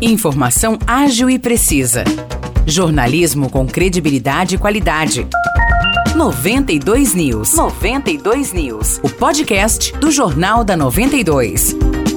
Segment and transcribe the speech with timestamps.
[0.00, 2.02] Informação ágil e precisa.
[2.66, 5.26] Jornalismo com credibilidade e qualidade.
[6.16, 7.54] 92 News.
[7.54, 9.00] 92 News.
[9.04, 11.76] O podcast do Jornal da 92.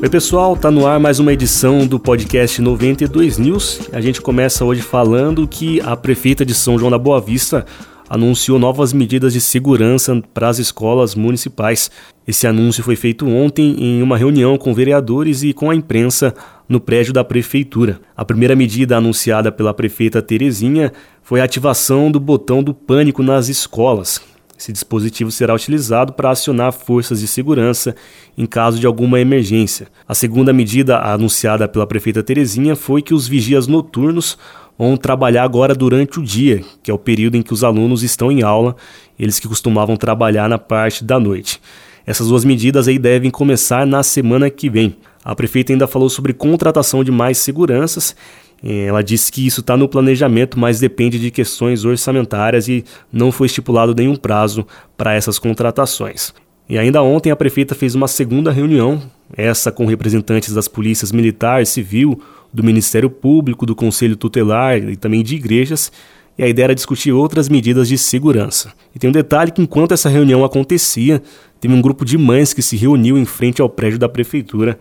[0.00, 3.80] Oi, pessoal, tá no ar mais uma edição do podcast 92 News.
[3.92, 7.66] A gente começa hoje falando que a prefeita de São João da Boa Vista
[8.08, 11.90] anunciou novas medidas de segurança para as escolas municipais.
[12.26, 16.34] Esse anúncio foi feito ontem em uma reunião com vereadores e com a imprensa
[16.68, 18.00] no prédio da prefeitura.
[18.16, 23.48] A primeira medida anunciada pela prefeita Terezinha foi a ativação do botão do pânico nas
[23.48, 24.20] escolas.
[24.58, 27.94] Esse dispositivo será utilizado para acionar forças de segurança
[28.36, 29.86] em caso de alguma emergência.
[30.06, 34.36] A segunda medida anunciada pela prefeita Terezinha foi que os vigias noturnos
[34.76, 38.32] vão trabalhar agora durante o dia, que é o período em que os alunos estão
[38.32, 38.74] em aula,
[39.18, 41.60] eles que costumavam trabalhar na parte da noite.
[42.04, 44.96] Essas duas medidas aí devem começar na semana que vem.
[45.28, 48.16] A prefeita ainda falou sobre contratação de mais seguranças.
[48.64, 53.30] Eh, ela disse que isso está no planejamento, mas depende de questões orçamentárias e não
[53.30, 56.32] foi estipulado nenhum prazo para essas contratações.
[56.66, 59.02] E ainda ontem a prefeita fez uma segunda reunião,
[59.36, 62.18] essa com representantes das polícias militar, civil,
[62.50, 65.92] do Ministério Público, do Conselho Tutelar e também de igrejas,
[66.38, 68.72] e a ideia era discutir outras medidas de segurança.
[68.96, 71.22] E tem um detalhe que enquanto essa reunião acontecia,
[71.60, 74.78] teve um grupo de mães que se reuniu em frente ao prédio da prefeitura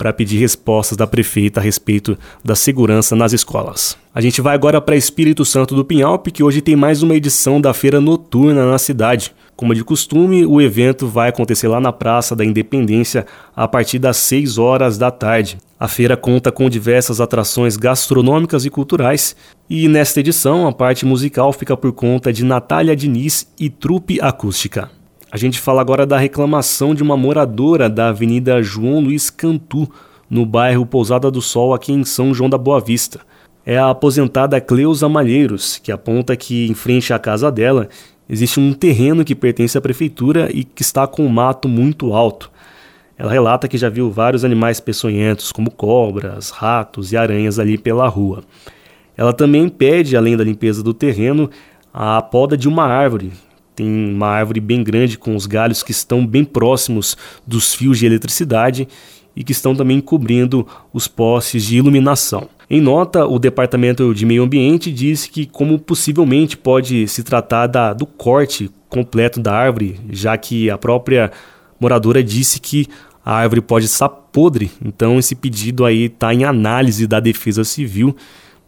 [0.00, 3.98] para pedir respostas da prefeita a respeito da segurança nas escolas.
[4.14, 7.60] A gente vai agora para Espírito Santo do Pinhalpe, que hoje tem mais uma edição
[7.60, 9.34] da feira noturna na cidade.
[9.54, 14.16] Como de costume, o evento vai acontecer lá na Praça da Independência a partir das
[14.16, 15.58] 6 horas da tarde.
[15.78, 19.36] A feira conta com diversas atrações gastronômicas e culturais,
[19.68, 24.90] e nesta edição a parte musical fica por conta de Natália Diniz e Trupe Acústica.
[25.32, 29.88] A gente fala agora da reclamação de uma moradora da Avenida João Luiz Cantu,
[30.28, 33.20] no bairro Pousada do Sol, aqui em São João da Boa Vista.
[33.64, 37.88] É a aposentada Cleusa Malheiros, que aponta que em frente à casa dela
[38.28, 42.50] existe um terreno que pertence à prefeitura e que está com um mato muito alto.
[43.16, 48.08] Ela relata que já viu vários animais peçonhentos, como cobras, ratos e aranhas ali pela
[48.08, 48.42] rua.
[49.16, 51.48] Ela também pede, além da limpeza do terreno,
[51.94, 53.30] a poda de uma árvore,
[53.74, 57.16] tem uma árvore bem grande com os galhos que estão bem próximos
[57.46, 58.88] dos fios de eletricidade
[59.34, 62.48] e que estão também cobrindo os postes de iluminação.
[62.68, 67.92] Em nota, o Departamento de Meio Ambiente disse que, como possivelmente pode se tratar da,
[67.92, 71.32] do corte completo da árvore, já que a própria
[71.80, 72.86] moradora disse que
[73.24, 78.14] a árvore pode estar podre, então esse pedido aí está em análise da Defesa Civil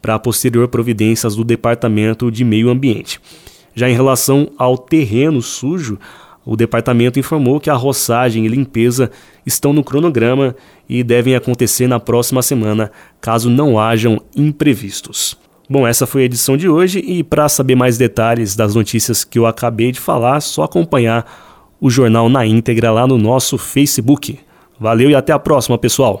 [0.00, 3.20] para posterior providências do Departamento de Meio Ambiente.
[3.80, 5.98] Já em relação ao terreno sujo,
[6.44, 9.10] o departamento informou que a roçagem e limpeza
[9.46, 10.54] estão no cronograma
[10.86, 12.92] e devem acontecer na próxima semana,
[13.22, 15.34] caso não hajam imprevistos.
[15.66, 19.38] Bom, essa foi a edição de hoje e para saber mais detalhes das notícias que
[19.38, 21.24] eu acabei de falar, só acompanhar
[21.80, 24.38] o jornal na íntegra lá no nosso Facebook.
[24.78, 26.20] Valeu e até a próxima, pessoal!